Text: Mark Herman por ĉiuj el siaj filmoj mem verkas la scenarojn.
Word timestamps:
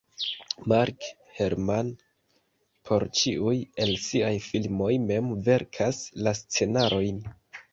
Mark 0.71 1.03
Herman 1.39 1.91
por 2.89 3.05
ĉiuj 3.19 3.55
el 3.85 3.93
siaj 4.09 4.33
filmoj 4.49 4.91
mem 5.05 5.31
verkas 5.51 6.01
la 6.25 6.35
scenarojn. 6.45 7.23